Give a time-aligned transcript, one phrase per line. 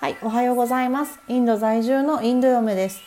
[0.00, 1.18] はい、おはようございます。
[1.26, 3.00] インド在住のインド嫁です。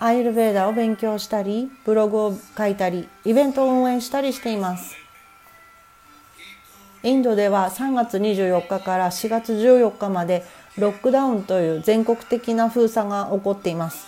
[0.00, 4.96] アイルベーダを勉強したり、ブログを書いたり、イベントを運営したりしています。
[7.04, 10.44] インドでは3月24日から4月14日まで
[10.76, 14.04] ロックダウンという全国的な封鎖が起こっています。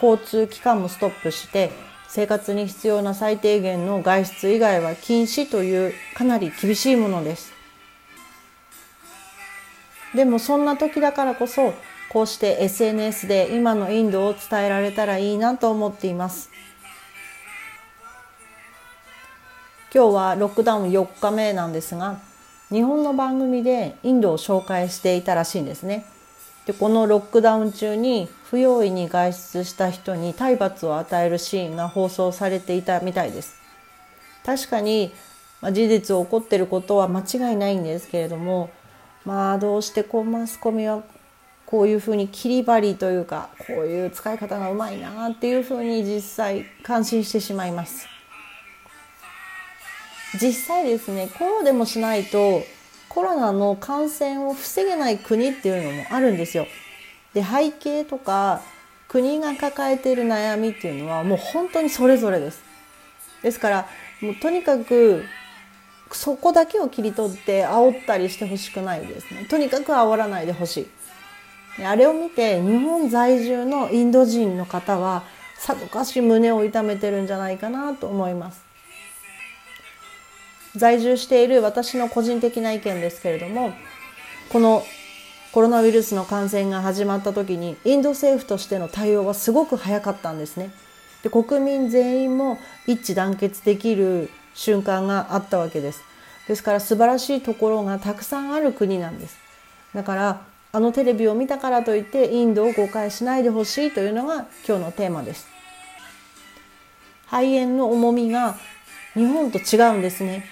[0.00, 1.72] 交通機関もストップして、
[2.06, 7.59] 生活に必要な最低限の外出以外は禁止というかなり厳しいものです。
[10.14, 11.72] でもそんな時だからこそ
[12.10, 16.50] こうして SNS で今のインドを伝えられたらいいなと思っています。
[19.94, 22.20] 今日はロックダウン4日目なんですが
[22.70, 26.04] 日本の番組でインドを紹介していたらしいんですね。
[26.66, 33.56] でこのロックダウン中に不用意に外出した人に体罰を与えるシーンが放送されていたみたいです。
[34.44, 35.12] 確かに、
[35.60, 38.70] まあ、事実を起こっていることは間違いないんですけれども
[39.24, 41.02] まあどうしてこうマスコミは
[41.66, 48.08] こういうふうに切り張りというかこういう使い方がうまいなっていうふうに実際感心してしまいます。
[50.40, 52.62] 実際ですねこうでもしないと
[53.08, 56.66] コロナの感染を防げない国っていうのもあるんですよ。
[57.34, 58.62] で背景とか
[59.08, 62.62] 国が抱えている悩みっていうのはもう本当にそれぞれです。
[63.42, 63.88] ですから
[64.20, 65.24] もうとにかく
[66.12, 69.46] そこだけを切り取って煽ったりしてほしくないですね。
[69.48, 70.88] とにかく煽らないでほし
[71.78, 71.84] い。
[71.84, 75.22] あれを見て日本在住のインド人の方は
[75.56, 78.62] さぞかし胸を痛めてるんじゃないかなと思います。
[80.76, 83.72] 在住している私の個人的な意見ですけれども、
[84.50, 84.82] この
[85.52, 90.70] コロナウイルスの感染が始まった時にインド政府としての対応はすごく早かったんですね。
[91.22, 96.02] で国民全員も一致団結できる瞬間があったわけです。
[96.48, 99.38] ですから素晴らしいところがたくさんある国なんです。
[99.94, 105.48] だからあのテレビを見たからといってインドを誤解しないでほしいというのが今日のテーマです。
[107.26, 108.56] 肺炎の重みが
[109.14, 110.44] 日本と違うんですね。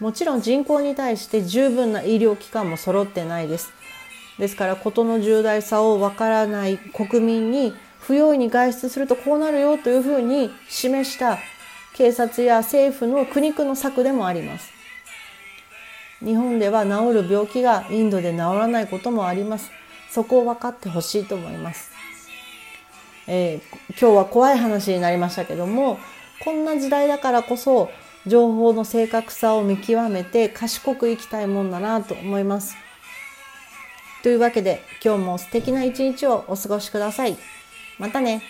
[0.00, 3.72] もちろん人口に対して十分な医療機関も揃ってないです。
[4.38, 11.38] ですから事の重大さをわからない国民に不用意に外出するとこうなるよというふうに示した
[11.94, 14.70] 警察や政府の苦肉の策でもあります。
[16.20, 19.70] 日本では治る病気がインドで治らないこともあります。
[20.10, 21.90] そこを分かってほしいと思います、
[23.26, 23.60] えー、
[23.90, 25.98] 今日は怖い話になりましたけども、
[26.42, 27.90] こんな時代だからこそ
[28.26, 32.74] 情報の正確さを見極めて賢く生きたいもんだなと思います。
[34.22, 37.36] というわけで今日も素敵な一日をお過ごしください。
[37.98, 38.42] またね。